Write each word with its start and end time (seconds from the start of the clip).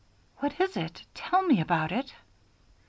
"What 0.37 0.59
is 0.59 0.75
it? 0.75 1.03
Tell 1.13 1.43
me 1.43 1.61
about 1.61 1.91
it." 1.91 2.15